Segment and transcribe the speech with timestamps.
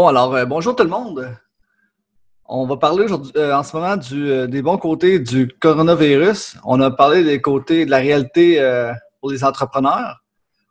[0.00, 1.36] Bon, alors, euh, bonjour tout le monde.
[2.44, 6.56] On va parler aujourd'hui, euh, en ce moment du, euh, des bons côtés du coronavirus.
[6.64, 10.22] On a parlé des côtés de la réalité euh, pour les entrepreneurs.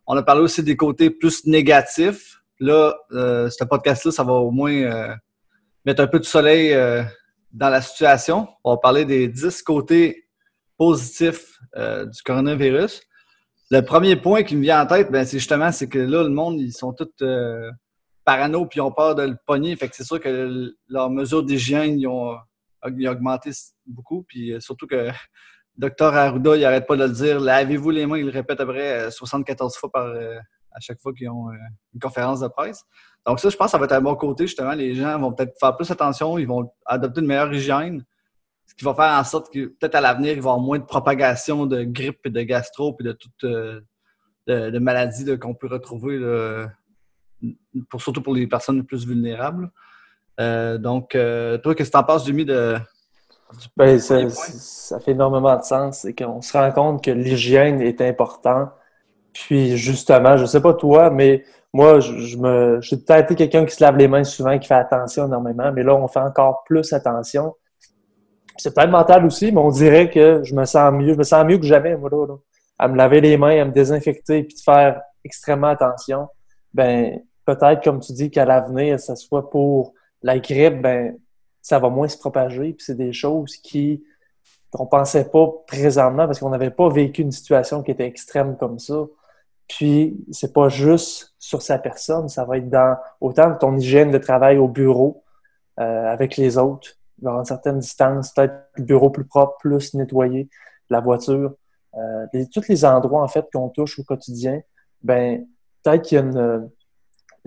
[0.05, 2.41] On a parlé aussi des côtés plus négatifs.
[2.61, 5.13] Là, euh, ce podcast-là, ça va au moins euh,
[5.83, 6.73] mettre un peu de soleil
[7.51, 8.47] dans la situation.
[8.63, 10.23] On va parler des 10 côtés
[10.77, 13.01] positifs du coronavirus.
[13.71, 16.29] Le premier point qui me vient en tête, ben, c'est justement c'est que là, le
[16.29, 17.11] monde, ils sont tous
[18.27, 19.73] parano puis ils ont peur de le pogner.
[19.77, 22.35] Fait que c'est sûr que leurs mesures d'hygiène, ils ont,
[22.97, 23.51] ils ont augmenté
[23.85, 24.23] beaucoup.
[24.27, 25.09] Puis euh, surtout que
[25.77, 27.39] Dr Arruda, il arrête pas de le dire.
[27.39, 30.37] Lavez-vous les mains, il le répète après 74 fois par, euh,
[30.73, 31.55] à chaque fois qu'ils ont euh,
[31.93, 32.83] une conférence de presse.
[33.25, 34.73] Donc ça, je pense que ça va être un bon côté, justement.
[34.73, 38.03] Les gens vont peut-être faire plus attention, ils vont adopter une meilleure hygiène.
[38.65, 40.79] Ce qui va faire en sorte que peut-être à l'avenir, il va y avoir moins
[40.79, 43.79] de propagation de grippe et de gastro et de toutes euh,
[44.47, 46.19] de, maladies qu'on peut retrouver,
[47.89, 49.69] pour, surtout pour les personnes les plus vulnérables.
[50.39, 52.75] Euh, donc, euh, toi, qu'est-ce que tu en penses, Jimmy, de,
[53.59, 55.99] du Ben, ça, ça fait énormément de sens.
[55.99, 58.69] C'est qu'on se rend compte que l'hygiène est important.
[59.33, 63.65] Puis justement, je sais pas toi, mais moi, je, je me, j'ai peut-être été quelqu'un
[63.65, 66.63] qui se lave les mains souvent, qui fait attention énormément, mais là, on fait encore
[66.65, 67.53] plus attention.
[68.57, 71.13] C'est peut-être mental aussi, mais on dirait que je me sens mieux.
[71.13, 72.35] Je me sens mieux que jamais, moi, là, là.
[72.79, 76.27] À me laver les mains, à me désinfecter, puis de faire extrêmement attention.
[76.73, 81.17] Ben, peut-être, comme tu dis, qu'à l'avenir, ça soit pour la grippe, ben,
[81.61, 82.73] ça va moins se propager.
[82.73, 84.03] Puis c'est des choses qui
[84.69, 88.79] qu'on pensait pas présentement parce qu'on n'avait pas vécu une situation qui était extrême comme
[88.79, 89.05] ça.
[89.69, 94.17] Puis c'est pas juste sur sa personne, ça va être dans autant ton hygiène de
[94.17, 95.23] travail au bureau
[95.79, 96.89] euh, avec les autres,
[97.19, 100.49] dans une certaine distance, peut-être le bureau plus propre, plus nettoyé,
[100.89, 101.53] la voiture,
[101.95, 104.61] euh, les- tous les endroits en fait qu'on touche au quotidien.
[105.01, 105.47] Ben
[105.83, 106.69] peut-être qu'il y a une,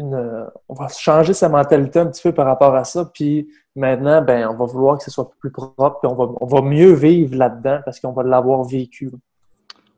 [0.03, 3.05] on va changer sa mentalité un petit peu par rapport à ça.
[3.13, 6.47] Puis maintenant, ben, on va vouloir que ce soit plus propre, puis on va, on
[6.47, 9.11] va mieux vivre là-dedans parce qu'on va l'avoir vécu.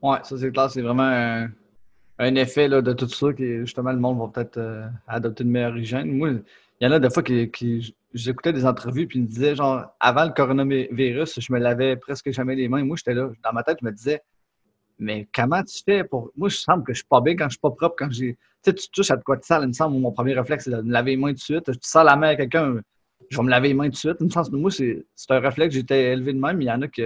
[0.02, 1.48] Ouais, ça c'est clair, c'est vraiment un,
[2.18, 5.50] un effet là, de tout ça qui justement le monde va peut-être euh, adopter une
[5.50, 6.12] meilleure hygiène.
[6.12, 6.30] Moi,
[6.80, 9.86] il y en a des fois qui j'écoutais des entrevues puis ils me disaient genre
[10.00, 12.84] avant le coronavirus, je me lavais presque jamais les mains.
[12.84, 14.22] Moi, j'étais là, dans ma tête, je me disais
[15.02, 16.30] mais comment tu fais pour.
[16.36, 18.38] Moi, je sens que je suis pas bien quand je suis pas propre, quand j'ai.
[18.62, 20.64] Tu sais, tu touches à de quoi de sale, il me semble, mon premier réflexe,
[20.64, 21.64] c'est de me laver les mains de suite.
[21.72, 22.76] Je sers la main à quelqu'un,
[23.28, 24.16] je vais me laver les mains de suite.
[24.20, 26.88] Il me semble, moi, c'est un réflexe, été élevé de même, il y en a
[26.88, 27.02] qui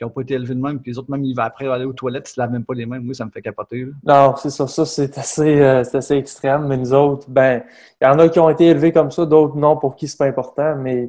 [0.00, 1.92] n'ont pas été élevés de même, puis les autres, même, ils vont après aller aux
[1.92, 3.00] toilettes, ils se lavent même pas les mains.
[3.00, 3.86] Moi, ça me fait capoter.
[4.04, 7.62] Non, c'est ça, ça c'est assez, euh, assez extrême, mais nous autres, ben,
[8.00, 10.16] il y en a qui ont été élevés comme ça, d'autres non, pour qui c'est
[10.16, 11.08] pas important, mais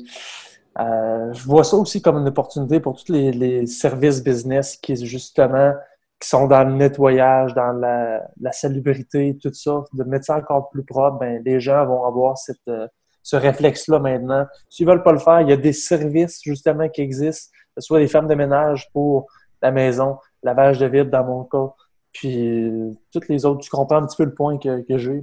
[0.80, 4.96] euh, je vois ça aussi comme une opportunité pour tous les, les services business qui,
[5.06, 5.74] justement,
[6.20, 10.84] qui sont dans le nettoyage, dans la, salubrité, tout ça, de mettre ça encore plus
[10.84, 12.88] propre, ben, les gens vont avoir cette, euh,
[13.24, 14.46] ce réflexe-là maintenant.
[14.70, 17.88] S'ils veulent pas le faire, il y a des services, justement, qui existent, que ce
[17.88, 19.28] soit des femmes de ménage pour
[19.62, 21.74] la maison, lavage de vide dans mon cas,
[22.12, 23.62] puis euh, toutes les autres.
[23.62, 25.22] Tu comprends un petit peu le point que, que j'ai?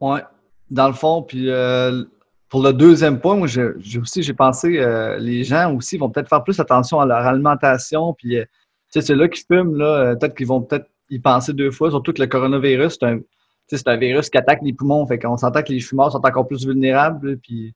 [0.00, 0.20] Ouais,
[0.70, 2.04] dans le fond, puis euh,
[2.48, 6.28] pour le deuxième point, moi, j'ai aussi, j'ai pensé, euh, les gens aussi vont peut-être
[6.28, 8.38] faire plus attention à leur alimentation, puis,
[9.00, 12.12] sais, ceux-là qui fument, là, euh, peut-être qu'ils vont peut-être y penser deux fois, surtout
[12.12, 15.80] que le coronavirus, c'est un, virus qui attaque les poumons, fait qu'on s'entend que les
[15.80, 17.74] fumeurs sont encore plus vulnérables, puis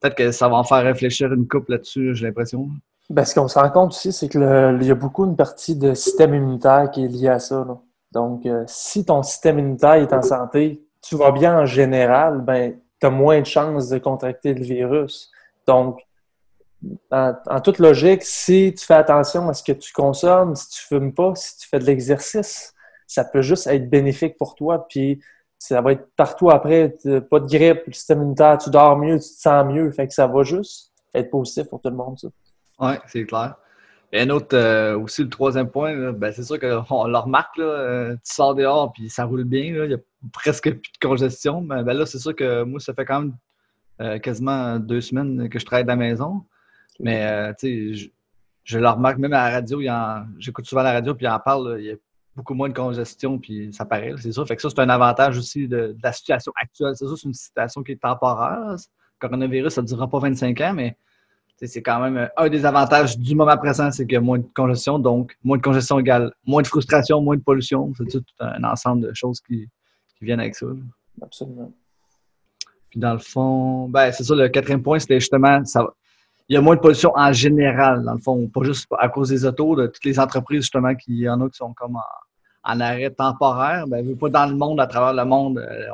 [0.00, 2.68] peut-être que ça va en faire réfléchir une couple là-dessus, j'ai l'impression.
[3.10, 5.36] Ben, ce qu'on se rend compte aussi, c'est que le- il y a beaucoup une
[5.36, 7.64] partie de système immunitaire qui est liée à ça.
[8.12, 12.74] Donc, euh, si ton système immunitaire est en santé, tu vas bien en général, ben,
[13.00, 15.30] tu as moins de chances de contracter le virus.
[15.66, 16.05] Donc,
[17.10, 21.14] en, toute logique, si tu fais attention à ce que tu consommes, si tu fumes
[21.14, 22.74] pas, si tu fais de l'exercice,
[23.06, 24.86] ça peut juste être bénéfique pour toi.
[24.88, 25.20] Puis,
[25.58, 26.94] ça va être partout après,
[27.30, 29.90] pas de grippe, le système immunitaire, tu dors mieux, tu te sens mieux.
[29.90, 32.16] Fait que ça va juste être positif pour tout le monde.
[32.78, 33.56] Ouais, c'est clair.
[34.12, 38.14] Et un autre, euh, aussi, le troisième point, ben, c'est sûr qu'on le remarque, euh,
[38.14, 39.98] tu sors dehors puis ça roule bien, il y a
[40.32, 41.62] presque plus de congestion.
[41.62, 43.36] Mais ben, là, c'est sûr que moi, ça fait quand même
[44.00, 46.44] euh, quasiment deux semaines que je travaille de la maison.
[47.00, 48.08] Mais, euh, tu sais, je,
[48.64, 49.80] je le remarque même à la radio,
[50.38, 51.96] j'écoute souvent la radio puis il en parle, là, il y a
[52.34, 54.46] beaucoup moins de congestion puis ça paraît, c'est sûr.
[54.46, 56.92] Fait que ça, c'est un avantage aussi de, de la situation actuelle.
[56.94, 58.60] C'est sûr, c'est une situation qui est temporaire.
[58.60, 58.76] là.
[58.76, 60.96] Le coronavirus, ça ne durera pas 25 ans, mais
[61.64, 64.46] c'est quand même un des avantages du moment présent, c'est qu'il y a moins de
[64.54, 64.98] congestion.
[64.98, 67.92] Donc, moins de congestion égale moins de frustration, moins de pollution.
[67.96, 69.66] C'est tout un ensemble de choses qui,
[70.18, 70.66] qui viennent avec ça.
[70.66, 70.74] là.
[71.22, 71.72] Absolument.
[72.90, 75.86] Puis dans le fond, ben, c'est ça, le quatrième point, c'était justement, ça,
[76.48, 79.30] il y a moins de pollution en général, dans le fond, pas juste à cause
[79.30, 81.98] des autos, de toutes les entreprises, justement, qui en a qui sont comme
[82.62, 83.86] en, arrêt temporaire.
[83.88, 85.86] Ben, pas dans le monde, à travers le monde, euh,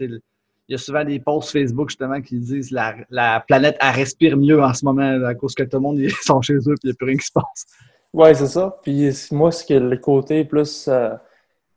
[0.00, 0.20] il
[0.68, 4.62] y a souvent des posts Facebook justement qui disent la, la planète elle respire mieux
[4.62, 6.86] en ce moment à cause que tout le monde ils sont chez eux et il
[6.86, 7.66] n'y a plus rien qui se passe.
[8.12, 8.76] Oui, c'est ça.
[8.82, 11.10] Puis moi, ce que le côté plus euh,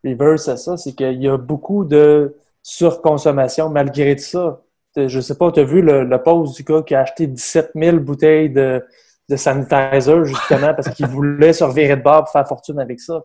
[0.03, 4.61] reverse à ça, c'est qu'il y a beaucoup de surconsommation malgré ça.
[4.95, 7.71] Je sais pas, tu as vu le, le, post du gars qui a acheté 17
[7.75, 8.83] 000 bouteilles de,
[9.29, 13.21] de sanitizer justement parce qu'il voulait se revirer de bord pour faire fortune avec ça.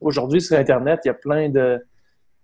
[0.00, 1.84] Aujourd'hui, sur Internet, il y a plein de,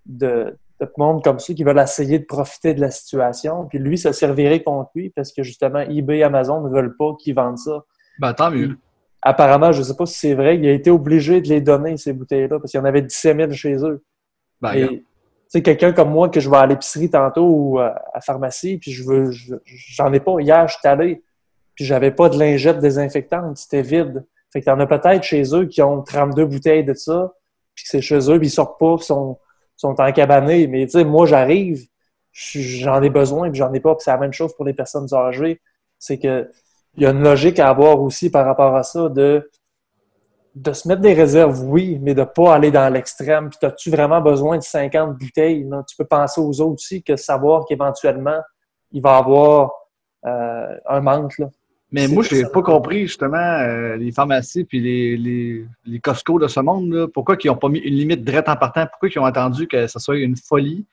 [0.07, 3.67] de, de monde comme ça qui veulent essayer de profiter de la situation.
[3.67, 7.15] Puis lui, ça servirait contre lui parce que justement, eBay et Amazon ne veulent pas
[7.19, 7.85] qu'ils vendent ça.
[8.19, 8.77] Ben, tant mieux.
[9.23, 11.97] apparemment, je ne sais pas si c'est vrai, il a été obligé de les donner,
[11.97, 14.03] ces bouteilles-là, parce qu'il y en avait 17 000 chez eux.
[14.61, 15.05] Ben, et,
[15.51, 18.93] sais, quelqu'un comme moi que je vais à l'épicerie tantôt ou à la pharmacie, puis
[18.93, 19.31] je veux,
[19.65, 20.41] j'en ai pas.
[20.41, 21.23] Hier, je suis allé,
[21.75, 24.25] puis j'avais pas de lingette désinfectante, c'était vide.
[24.53, 27.33] Fait qu'il y en a peut-être chez eux qui ont 32 bouteilles de ça,
[27.75, 29.39] puis c'est chez eux, puis ils sortent pas, puis sont
[29.81, 30.67] sont encabanés.
[30.67, 31.87] Mais tu sais, moi, j'arrive,
[32.33, 33.95] j'en ai besoin, puis j'en ai pas.
[33.95, 35.61] Puis c'est la même chose pour les personnes âgées.
[35.99, 36.51] C'est que
[36.97, 39.49] il y a une logique à avoir aussi par rapport à ça de,
[40.55, 43.51] de se mettre des réserves, oui, mais de pas aller dans l'extrême.
[43.51, 45.65] Puis as-tu vraiment besoin de 50 bouteilles?
[45.65, 45.83] Non?
[45.83, 48.41] Tu peux penser aux autres aussi que savoir qu'éventuellement,
[48.93, 49.73] il va y avoir
[50.27, 51.39] euh, un manque.
[51.39, 51.51] Là.
[51.93, 56.39] Mais moi, je n'ai pas compris, justement, euh, les pharmacies puis les, les, les, Costco
[56.39, 59.09] de ce monde, là, pourquoi ils n'ont pas mis une limite direct en partant, pourquoi
[59.09, 60.87] ils ont attendu que ce soit une folie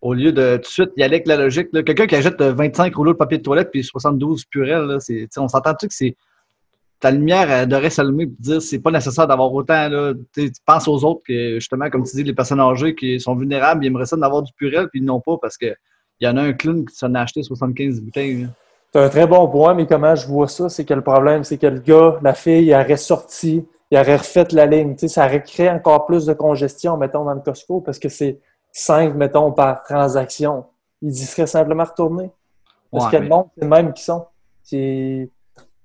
[0.00, 1.70] au lieu de tout de suite y aller avec la logique.
[1.70, 4.98] Quelqu'un qui achète 25 rouleaux de papier de toilette puis 72 purelles,
[5.36, 6.16] on s'entend-tu que c'est
[7.00, 9.88] ta lumière devrait s'allumer pour dire c'est pas nécessaire d'avoir autant.
[9.88, 13.34] Là, tu penses aux autres que, justement, comme tu dis, les personnes âgées qui sont
[13.34, 15.74] vulnérables, ils aimeraient ça d'avoir du purel puis ils n'ont pas parce qu'il
[16.20, 18.48] y en a un clown qui s'en a acheté 75 bouteilles.
[18.92, 21.58] C'est un très bon point, mais comment je vois ça, c'est que le problème, c'est
[21.58, 24.94] que le gars, la fille, il aurait sorti, il aurait refait la ligne.
[24.94, 28.08] Tu sais, ça aurait créé encore plus de congestion, mettons, dans le Costco, parce que
[28.08, 28.40] c'est
[28.72, 30.64] 5, mettons, par transaction.
[31.02, 32.30] Il y serait simplement retourné.
[32.92, 34.26] Parce que le monde, c'est le même qui sont.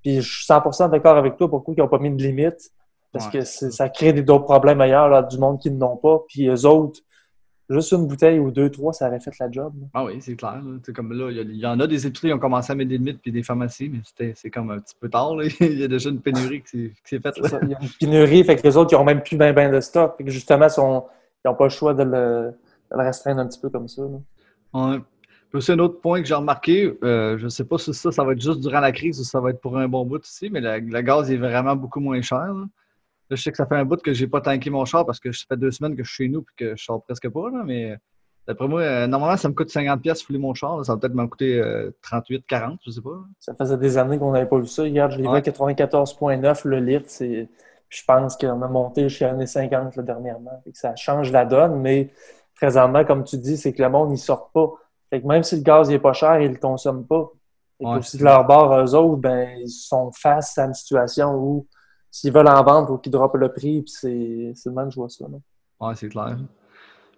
[0.06, 2.72] Puis je suis 100% d'accord avec toi pourquoi ils n'ont pas mis de limite.
[3.12, 6.20] Parce que ça crée d'autres problèmes ailleurs, là, du monde qui n'ont pas.
[6.28, 7.00] Puis eux autres,
[7.68, 9.74] Juste une bouteille ou deux, trois, ça aurait fait la job.
[9.96, 10.62] Ah oui, c'est clair.
[10.94, 13.20] Comme là, il y, en a des épiceries qui ont commencé à mettre des limites
[13.20, 15.34] puis des pharmacies, mais c'est comme un petit peu tard.
[15.60, 17.40] il y a déjà une pénurie qui s'est faite.
[17.64, 19.72] Il y a une pénurie, fait que les autres, ils n'ont même plus bien ben
[19.72, 20.16] de stock.
[20.16, 22.54] que justement, ils n'ont pas le choix de le,
[22.92, 24.04] restreindre un petit peu comme ça.
[25.62, 26.98] C'est un autre point que j'ai remarqué.
[27.04, 29.24] Euh, je ne sais pas si ça, ça va être juste durant la crise ou
[29.24, 32.22] ça va être pour un bon bout ici, mais le gaz est vraiment beaucoup moins
[32.22, 32.54] cher
[33.30, 35.32] je sais que ça fait un bout que j'ai pas tanké mon char parce que
[35.32, 37.50] ça fait deux semaines que je suis chez nous et que je sors presque pas.
[37.66, 37.98] mais
[38.48, 40.86] d'après moi, euh, normalement, ça me coûte 50$ de fouler mon char.
[40.86, 41.62] Ça va peut-être m'en coûter
[42.04, 43.24] 38, euh, 40, je sais pas.
[43.40, 44.84] Ça faisait des années qu'on n'avait pas vu ça.
[44.84, 47.10] Regarde, je l'ai vu à 94,9 le litre.
[47.90, 50.64] Je pense qu'on a monté jusqu'à 50 dernièrement.
[50.74, 52.12] ça change la donne, mais
[52.56, 54.74] présentement, comme tu dis, c'est que le monde, ne sort pas.
[55.24, 57.32] Même si le gaz n'est pas cher, ils ne le consomment pas.
[57.80, 61.68] Et aussi de leur bord, eux autres, ben, ils sont face à une situation où
[62.10, 63.82] s'ils veulent en vendre, il faut qu'ils droppent le prix.
[63.82, 65.26] Puis c'est, c'est le même, je vois ça.
[65.82, 66.38] Oui, c'est clair.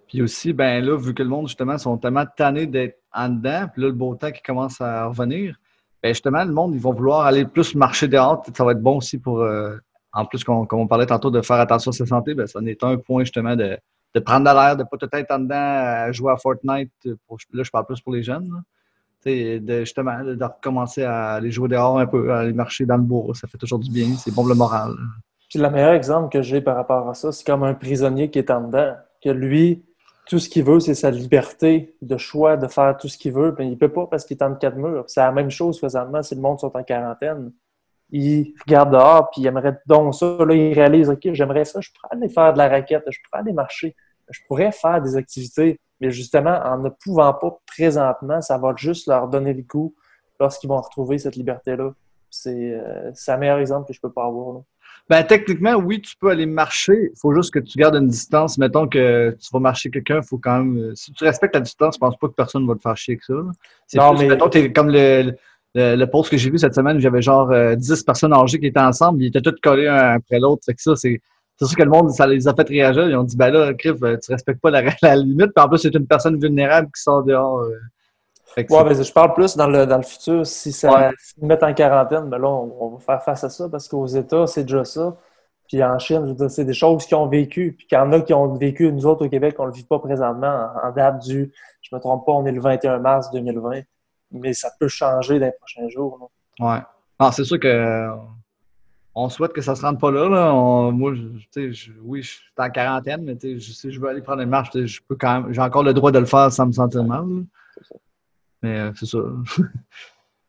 [0.08, 3.68] Puis aussi, ben là, vu que le monde, justement, sont tellement tannés d'être en dedans,
[3.72, 5.56] puis là, le beau temps qui commence à revenir,
[6.02, 8.44] ben justement, le monde, ils vont vouloir aller plus marcher dehors.
[8.56, 9.76] Ça va être bon aussi pour, euh,
[10.14, 12.66] en plus, comme on parlait tantôt, de faire attention à sa santé, ben ça en
[12.66, 13.78] est un point, justement, de,
[14.14, 16.92] de prendre de l'air, de ne pas tout être en dedans à jouer à Fortnite.
[17.06, 18.50] là, je parle plus pour les jeunes
[19.26, 23.04] de, justement, de recommencer à aller jouer dehors un peu, à aller marcher dans le
[23.04, 23.34] bois.
[23.34, 24.94] Ça fait toujours du bien, c'est bon pour le moral.
[25.50, 28.40] Puis le meilleur exemple que j'ai par rapport à ça, c'est comme un prisonnier qui
[28.40, 29.84] est en dedans, que lui,
[30.28, 33.56] tout ce qu'il veut, c'est sa liberté de choix de faire tout ce qu'il veut,
[33.58, 35.06] mais il ne peut pas parce qu'il est en quatre murs.
[35.08, 37.52] C'est la même chose présentement si le monde sont en quarantaine.
[38.10, 40.38] Il regarde dehors, puis il aimerait donc ça.
[40.40, 43.42] Là, il réalise, OK, j'aimerais ça, je pourrais aller faire de la raquette, je pourrais
[43.42, 43.96] aller marcher,
[44.30, 49.08] je pourrais faire des activités mais justement, en ne pouvant pas présentement, ça va juste
[49.08, 49.96] leur donner le goût
[50.40, 51.94] lorsqu'ils vont retrouver cette liberté-là.
[52.30, 54.62] C'est euh, un meilleur exemple que je peux pas avoir.
[55.10, 57.12] Ben, techniquement, oui, tu peux aller marcher.
[57.14, 58.58] Il faut juste que tu gardes une distance.
[58.58, 60.78] Mettons que tu vas marcher quelqu'un, il faut quand même.
[60.78, 63.14] Euh, si tu respectes la distance, je pense pas que personne va te faire chier
[63.14, 63.34] avec ça.
[63.96, 64.28] Non, mais.
[64.28, 65.36] Mettons, es comme le,
[65.78, 68.80] le, post que j'ai vu cette semaine, j'avais genre 10 euh, personnes âgées qui étaient
[68.80, 70.62] ensemble, ils étaient tous collés un après l'autre.
[70.68, 71.22] Que ça, c'est
[71.60, 73.10] c'est sûr que le monde, ça les a fait réagir.
[73.10, 75.54] Ils ont dit, ben là, Criff, euh, tu respectes pas la, la limite.
[75.56, 77.60] Puis en plus, c'est une personne vulnérable qui sort dehors.
[77.60, 77.80] Euh.
[78.58, 80.46] Ouais, mais je parle plus dans le, dans le futur.
[80.46, 84.08] Si ça met en quarantaine, ben là, on, va faire face à ça parce qu'aux
[84.08, 85.16] États, c'est déjà ça.
[85.68, 87.76] Puis en Chine, c'est des choses qu'ils ont vécues.
[87.78, 89.76] Puis qu'il y en a qui ont vécu, nous autres au Québec, on ne le
[89.76, 93.30] vit pas présentement en, date du, je me trompe pas, on est le 21 mars
[93.32, 93.82] 2020.
[94.32, 96.32] Mais ça peut changer dans les prochains jours.
[96.60, 96.80] Ouais.
[97.20, 98.10] Non, c'est sûr que
[99.20, 100.52] on souhaite que ça se rende pas là.
[100.92, 104.70] moi, je, oui, je suis en quarantaine, mais si je veux aller prendre une marche,
[104.74, 107.26] je peux quand même, j'ai encore le droit de le faire sans me sentir mal.
[108.62, 109.20] Mais c'est ça.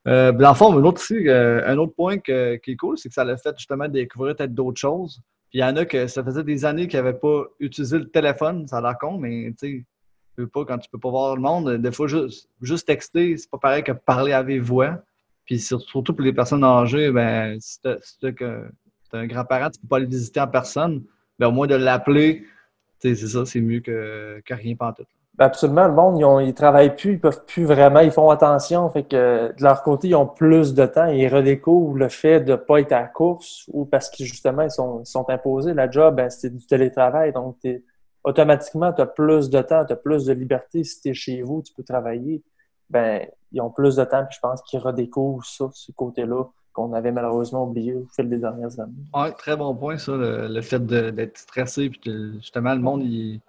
[0.07, 3.15] Euh, dans le fond, un autre, euh, un autre point qui est cool, c'est que
[3.15, 5.21] ça l'a fait justement découvrir peut-être d'autres choses.
[5.51, 8.09] Puis il y en a que ça faisait des années qu'ils n'avaient pas utilisé le
[8.09, 9.85] téléphone, ça a l'air con, mais tu sais,
[10.47, 13.59] pas, quand tu peux pas voir le monde, des fois, juste, juste texter, c'est pas
[13.59, 15.03] pareil que parler avec voix.
[15.45, 19.97] Puis surtout pour les personnes âgées, ben, si tu as, un grand-parent, tu peux pas
[19.97, 21.03] aller visiter en personne,
[21.39, 22.45] ben, au moins de l'appeler,
[22.99, 25.05] c'est ça, c'est mieux que, rien pas tout.
[25.37, 28.29] Ben, absolument, le monde, ils, ont, ils travaillent plus, ils peuvent plus vraiment, ils font
[28.29, 28.91] attention.
[28.91, 31.07] Fait que de leur côté, ils ont plus de temps.
[31.07, 34.63] Ils redécouvrent le fait de ne pas être à la course ou parce que justement,
[34.63, 35.75] ils sont, imposés.
[35.75, 37.33] La job, ben, c'est du télétravail.
[37.33, 37.57] Donc,
[38.29, 40.85] automatiquement, tu as plus de temps, tu as plus de liberté.
[40.85, 42.43] Si tu es chez vous, tu peux travailler.
[42.91, 46.93] Ben, ils ont plus de temps, puis je pense qu'ils redécouvrent ça, ce côté-là, qu'on
[46.93, 48.93] avait malheureusement oublié au fil des dernières années.
[49.15, 52.01] Oui, très bon point, ça, le, fait d'être stressé, puis
[52.41, 53.41] justement, le monde, il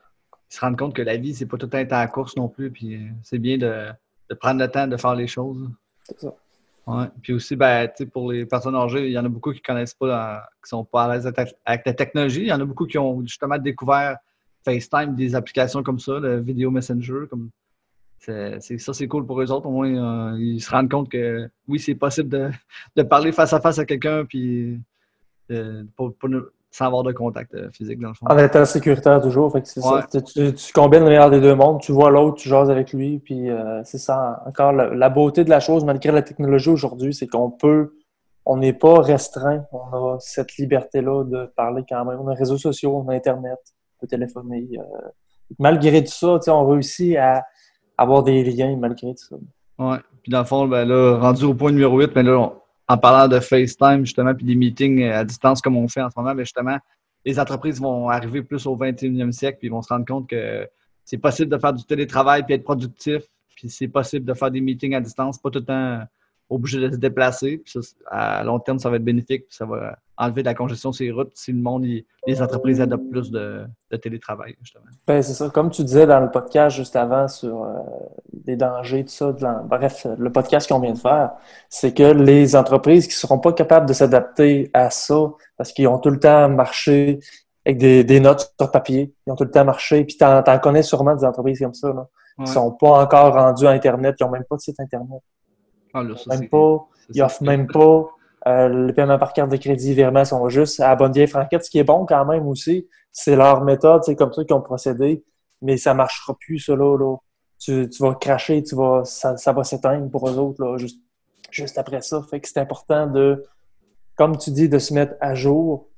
[0.49, 2.35] ils se rendent compte que la vie, c'est pas tout le temps à la course
[2.35, 2.71] non plus.
[2.71, 3.91] Puis euh, c'est bien de,
[4.39, 5.69] prendre le temps de faire les choses.
[6.03, 6.33] C'est ça.
[6.87, 7.05] Ouais.
[7.21, 10.43] Puis aussi, ben, pour les personnes âgées, il y en a beaucoup qui connaissent pas,
[10.63, 12.41] qui sont pas à l'aise avec la technologie.
[12.41, 14.17] Il y en a beaucoup qui ont justement découvert
[14.65, 17.25] FaceTime, des applications comme ça, le Video Messenger.
[17.29, 17.49] Comme,
[18.19, 19.67] c'est, ça, c'est cool pour eux autres.
[19.67, 22.51] Au moins, euh, ils se rendent compte que oui, c'est possible
[22.95, 24.79] de, parler face à face à quelqu'un, puis
[25.51, 25.83] euh,
[26.71, 28.25] sans avoir de contact euh, physique, dans le fond.
[28.27, 29.51] En étant sécuritaire toujours.
[29.51, 33.19] Fait Tu, combines le meilleur des deux mondes, tu vois l'autre, tu jases avec lui,
[33.19, 33.47] puis
[33.85, 34.43] c'est ça.
[34.45, 37.95] Encore, la, beauté de la chose, malgré la technologie aujourd'hui, c'est qu'on peut,
[38.45, 39.65] on n'est pas restreint.
[39.71, 42.19] On a cette liberté-là de parler quand même.
[42.19, 43.59] On a les réseaux sociaux, on a Internet,
[43.99, 44.67] peut téléphoner.
[44.73, 45.09] Euh,
[45.57, 47.43] malgré tout ça, on réussit à
[47.97, 49.35] avoir des liens malgré tout ça.
[49.79, 49.97] Oui.
[50.23, 52.53] Puis dans le fond, ben là, rendu au point numéro 8, mais là, on
[52.89, 56.19] en parlant de FaceTime, justement, puis des meetings à distance comme on fait en ce
[56.19, 56.77] moment, mais justement,
[57.23, 60.67] les entreprises vont arriver plus au 21e siècle, puis ils vont se rendre compte que
[61.05, 63.21] c'est possible de faire du télétravail puis être productif,
[63.55, 66.01] puis c'est possible de faire des meetings à distance, pas tout le temps
[66.49, 67.61] obligé de se déplacer.
[67.63, 70.91] Puis à long terme, ça va être bénéfique, puis ça va enlever de la congestion
[70.91, 71.85] sur les routes si le monde,
[72.27, 73.65] les entreprises adoptent plus de,
[74.01, 74.85] télétravail, justement.
[75.07, 75.49] Ben, c'est ça.
[75.49, 77.73] Comme tu disais dans le podcast juste avant sur euh,
[78.45, 79.31] les dangers, tout ça,
[79.63, 81.31] bref, le podcast qu'on vient de faire,
[81.69, 85.87] c'est que les entreprises qui ne seront pas capables de s'adapter à ça, parce qu'ils
[85.87, 87.19] ont tout le temps marché
[87.65, 90.81] avec des, notes sur papier, ils ont tout le temps marché, puis tu en, connais
[90.81, 94.23] sûrement des entreprises comme ça, là, qui ne sont pas encore rendues à Internet, qui
[94.23, 95.21] n'ont même pas de site Internet.
[95.93, 98.07] Ah, même pas, ils offrent même pas
[98.47, 101.69] euh, les paiements par carte de crédit virement sont juste à bonne vieille franquette, ce
[101.69, 102.87] qui est bon quand même aussi.
[103.11, 105.23] C'est leur méthode, c'est comme ça qu'ils ont procédé,
[105.61, 107.15] mais ça marchera plus, ça, là.
[107.59, 111.01] Tu, vas cracher, tu vas, ça, va s'éteindre pour eux autres, là, juste,
[111.51, 112.21] juste après ça.
[112.29, 113.43] Fait que c'est important de,
[114.15, 115.89] comme tu dis, de se mettre à jour,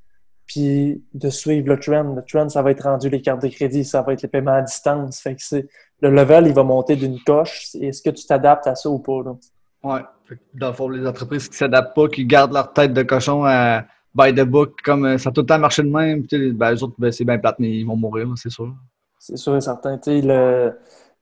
[0.48, 2.16] puis de suivre le trend.
[2.16, 4.54] Le trend, ça va être rendu les cartes de crédit, ça va être les paiements
[4.54, 5.20] à distance.
[5.20, 5.68] Fait que c'est,
[6.00, 7.70] le level, il va monter d'une coche.
[7.80, 9.36] Est-ce que tu t'adaptes à ça ou pas, là?
[9.84, 10.00] Oui.
[10.54, 13.44] Dans le fond, les entreprises qui ne s'adaptent pas, qui gardent leur tête de cochon
[13.46, 13.84] à
[14.14, 16.84] by the book, comme euh, ça a tout le temps marché de même, ben, les
[16.84, 18.74] autres, ben, c'est bien plate, mais ils vont mourir, c'est sûr.
[19.20, 20.00] C'est sûr et certain.
[20.08, 20.74] Le,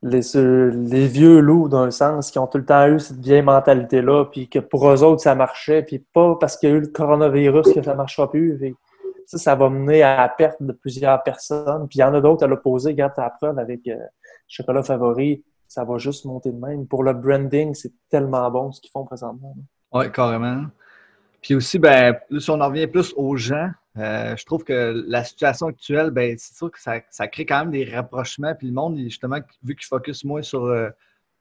[0.02, 4.24] les, les, vieux loups, d'un sens, qui ont tout le temps eu cette vieille mentalité-là,
[4.26, 6.86] puis que pour eux autres, ça marchait, puis pas parce qu'il y a eu le
[6.88, 8.58] coronavirus que ça ne marchera plus.
[9.26, 11.86] ça, ça va mener à la perte de plusieurs personnes.
[11.88, 12.90] Puis il y en a d'autres à l'opposé.
[12.90, 13.96] Regarde ta preuve avec euh,
[14.48, 16.88] Chocolat Favori ça va juste monter de même.
[16.88, 19.54] Pour le branding, c'est tellement bon ce qu'ils font présentement.
[19.92, 20.64] Oui, carrément.
[21.40, 25.22] Puis aussi, ben, si on en revient plus aux gens, euh, je trouve que la
[25.22, 28.52] situation actuelle, ben, c'est sûr que ça, crée quand même des rapprochements.
[28.56, 30.90] Puis le monde, justement, vu qu'ils focus moins sur euh,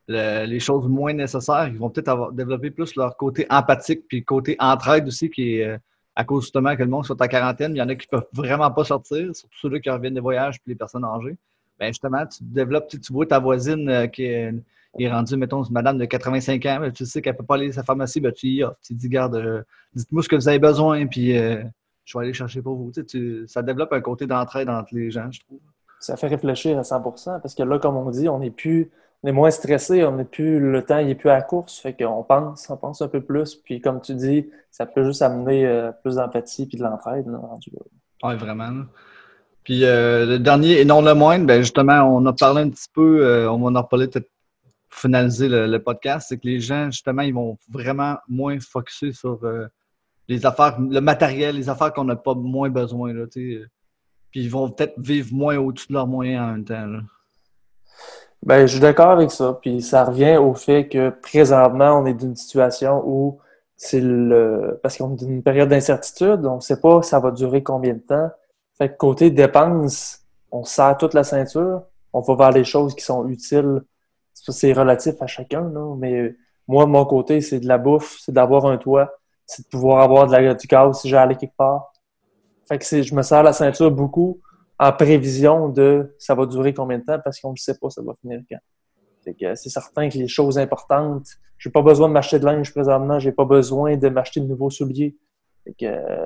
[0.08, 5.08] les choses moins nécessaires, ils vont peut-être développer plus leur côté empathique, puis côté entraide
[5.08, 5.78] aussi, qui est euh,
[6.16, 7.76] à cause justement que le monde soit en quarantaine.
[7.76, 10.20] Il y en a qui ne peuvent vraiment pas sortir, surtout ceux qui reviennent des
[10.20, 11.36] voyages, puis les personnes âgées
[11.80, 14.52] ben justement, tu développes, tu, vois ta voisine euh, qui est,
[15.10, 17.74] rendue, mettons, une madame de 85 ans, tu sais qu'elle ne peut pas aller à
[17.74, 18.78] sa pharmacie, ben, tu y offres.
[18.84, 21.64] Tu dis, garde, euh, dites-moi ce que vous avez besoin, puis euh,
[22.04, 22.92] je vais aller chercher pour vous.
[22.92, 25.60] Tu ça développe un côté d'entraide entre les gens, je trouve.
[26.02, 28.90] Ça fait réfléchir à 100% parce que là, comme on dit, on est plus,
[29.24, 31.78] on est moins stressé, on n'est plus, le temps, il n'est plus à la course,
[31.78, 35.22] fait qu'on pense, on pense un peu plus, puis comme tu dis, ça peut juste
[35.22, 37.26] amener plus d'empathie puis de l'entraide,
[38.24, 38.86] Oui, vraiment.
[39.70, 42.88] Puis euh, le dernier, et non le moindre, ben justement, on a parlé un petit
[42.92, 44.32] peu, euh, on va en reparler peut-être
[44.90, 49.68] finaliser le, podcast, c'est que les gens, justement, ils vont vraiment moins focuser sur euh,
[50.28, 53.14] les affaires, le matériel, les affaires qu'on n'a pas moins besoin.
[53.14, 53.62] Là, puis
[54.34, 56.88] ils vont peut-être vivre moins au-dessus de leurs moyens en même temps.
[56.88, 57.02] Là.
[58.42, 59.60] Ben, je suis d'accord avec ça.
[59.62, 63.38] Puis ça revient au fait que présentement, on est dans une situation où
[63.78, 64.80] c'est le.
[64.82, 67.94] Parce qu'on est dans une période d'incertitude, on ne sait pas ça va durer combien
[67.94, 68.32] de temps.
[68.80, 71.84] Fait que côté dépenses, on serre toute la ceinture,
[72.14, 73.84] on va vers les choses qui sont utiles.
[74.34, 76.36] C'est relatif à chacun, mais
[76.68, 79.12] moi, mon côté, c'est de la bouffe, c'est d'avoir un toit,
[79.46, 81.92] c'est de pouvoir avoir de la, du gaz si j'allais quelque part.
[82.68, 84.40] Fait que je me sers la ceinture beaucoup
[84.80, 88.02] en prévision de ça va durer combien de temps parce qu'on ne sait pas ça
[88.02, 88.60] va finir quand.
[89.56, 93.34] c'est certain que les choses importantes, j'ai pas besoin de m'acheter de linge présentement, j'ai
[93.34, 95.18] pas besoin de m'acheter de nouveaux souliers.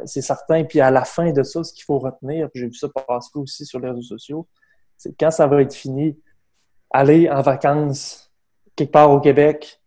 [0.06, 0.64] C'est certain.
[0.64, 3.66] Puis à la fin de ça, ce qu'il faut retenir, j'ai vu ça passer aussi
[3.66, 4.48] sur les réseaux sociaux,
[4.98, 6.18] c'est quand ça va être fini,
[6.92, 8.32] aller en vacances
[8.76, 9.82] quelque part au Québec,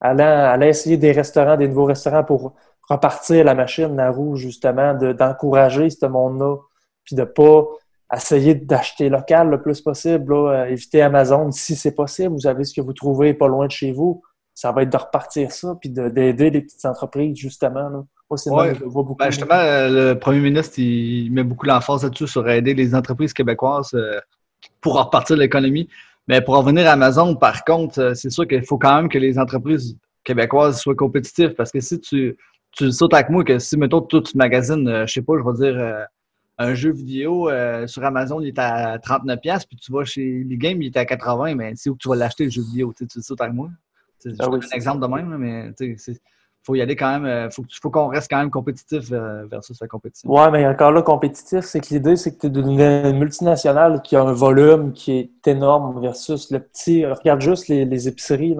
[0.00, 2.54] aller, essayer des restaurants, des nouveaux restaurants pour
[2.88, 6.56] repartir la machine, la roue, justement, d'encourager ce monde-là,
[7.04, 7.64] puis de pas
[8.12, 12.34] essayer d'acheter local le plus possible, euh, éviter Amazon si c'est possible.
[12.34, 14.22] Vous avez ce que vous trouvez pas loin de chez vous.
[14.52, 18.04] Ça va être de repartir ça, puis d'aider les petites entreprises, justement.
[18.46, 19.16] Moi, je vois beaucoup.
[19.16, 23.32] Ben, justement, euh, le premier ministre, il met beaucoup l'emphase là-dessus sur aider les entreprises
[23.32, 24.20] québécoises euh,
[24.80, 25.88] pour repartir l'économie.
[26.28, 29.38] Mais pour revenir à Amazon, par contre, c'est sûr qu'il faut quand même que les
[29.38, 32.36] entreprises québécoises soient compétitives parce que si tu,
[32.72, 35.72] tu sautes avec moi que si, mettons, tout tu magasines, je sais pas, je vais
[35.72, 36.06] dire
[36.60, 40.56] un jeu vidéo euh, sur Amazon, il est à 39$, puis tu vas chez les
[40.58, 43.06] games, il est à 80$, mais c'est où tu vas l'acheter le jeu vidéo, tu
[43.08, 43.70] sais, ça avec moi.
[44.18, 45.96] C'est ah un exemple de même, mais il
[46.62, 49.80] faut y aller quand même, il euh, faut, qu'on reste quand même compétitif euh, versus
[49.80, 50.30] la compétition.
[50.30, 54.16] Ouais, mais encore là, compétitif, c'est que l'idée, c'est que tu es d'une multinationale qui
[54.16, 57.06] a un volume qui est énorme versus le petit.
[57.06, 58.56] Regarde juste les, épiceries.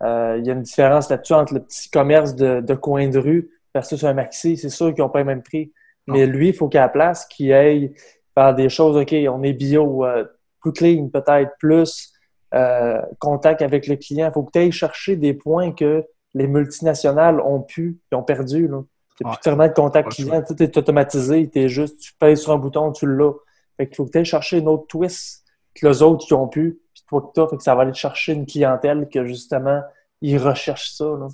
[0.00, 3.50] Il y a une différence là-dessus entre le petit commerce de, de coin de rue
[3.74, 4.56] versus un maxi.
[4.56, 5.72] C'est sûr qu'ils n'ont pas le même prix.
[6.06, 7.94] Mais lui, il faut qu'à la place, qu'il aille
[8.34, 10.24] faire des choses, OK, on est bio, euh,
[10.60, 12.12] plus clean peut-être, plus
[12.54, 14.28] euh, contact avec le client.
[14.28, 18.22] Il faut que tu ailles chercher des points que les multinationales ont pu, et ont
[18.22, 18.68] perdu.
[18.68, 18.82] Là.
[19.16, 22.58] C'est plus tellement de contact client, tout est automatisé, es juste, tu pèses sur un
[22.58, 23.32] bouton, tu l'as.
[23.76, 26.48] Fait qu'il faut que tu ailles chercher une autre twist que les autres qui ont
[26.48, 29.82] pu, puis toi que tu fait que ça va aller chercher une clientèle que justement,
[30.20, 31.04] ils recherchent ça.
[31.04, 31.28] Là.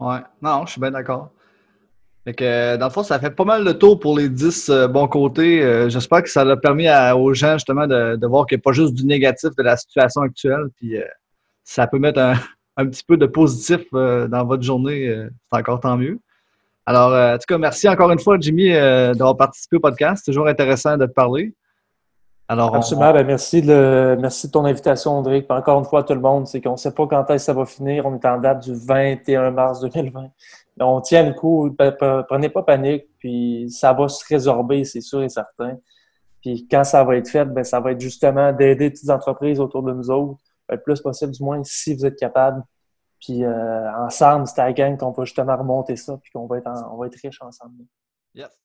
[0.00, 1.30] Ouais, non, je suis bien d'accord.
[2.24, 4.86] Fait que, dans le fond, ça fait pas mal de tour pour les 10 euh,
[4.86, 5.60] bons côtés.
[5.62, 8.72] Euh, j'espère que ça a permis aux gens justement de, voir qu'il n'y a pas
[8.72, 10.66] juste du négatif de la situation actuelle.
[10.76, 11.04] Puis euh,
[11.64, 12.34] ça peut mettre un,
[12.76, 15.14] petit peu de positif dans votre journée.
[15.50, 16.18] c'est encore tant mieux.
[16.84, 20.22] Alors, en tout cas, merci encore une fois, Jimmy, d'avoir participé au podcast.
[20.24, 21.54] C'est toujours intéressant de te parler.
[22.48, 23.12] Alors, Absolument.
[23.12, 25.46] Ben, merci, de, merci de ton invitation, André.
[25.48, 27.52] encore une fois, tout le monde, c'est qu'on ne sait pas quand est-ce que ça
[27.52, 28.04] va finir.
[28.04, 30.28] On est en date du 21 mars 2020
[30.80, 31.74] on tient le coup,
[32.28, 35.76] prenez pas panique, puis ça va se résorber, c'est sûr et certain.
[36.40, 39.60] Puis quand ça va être fait, ben, ça va être justement d'aider les petites entreprises
[39.60, 42.62] autour de nous autres, le plus possible du moins, si vous êtes capable.
[43.20, 46.58] Puis euh, ensemble, c'est à la gang qu'on va justement remonter ça, puis qu'on va
[46.58, 47.84] être, on va être riche ensemble.
[48.34, 48.58] Yes.